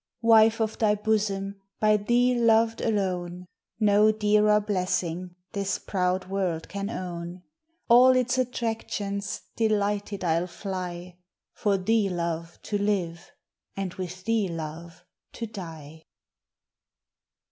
Wife 0.23 0.59
of 0.59 0.79
thy 0.79 0.95
bosom, 0.95 1.61
By 1.79 1.95
thee 1.97 2.33
loved 2.33 2.81
alone, 2.81 3.45
No 3.79 4.11
dearer 4.11 4.59
blessing 4.59 5.35
This 5.51 5.77
proud 5.77 6.25
world 6.27 6.67
can 6.67 6.89
own: 6.89 7.43
All 7.87 8.15
its 8.15 8.39
attractions 8.39 9.41
Delighted 9.55 10.23
I'll 10.23 10.47
fly, 10.47 11.17
For 11.53 11.77
thee 11.77 12.09
love, 12.09 12.59
to 12.63 12.79
live, 12.79 13.29
And 13.77 13.93
with 13.93 14.23
thee 14.23 14.47
love 14.47 15.03
to 15.33 15.45
die! 15.45 16.05